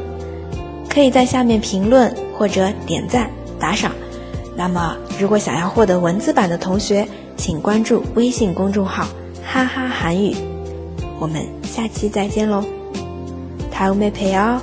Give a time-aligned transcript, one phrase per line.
[0.89, 3.93] 可以在下面评论或者点赞打赏。
[4.57, 9.07] 那么，如果想要获得文字版的同学，请关注微信公众号“
[9.45, 10.35] 哈哈韩语”。
[11.21, 12.63] 我们下期再见喽，
[13.73, 14.61] 다음에봬요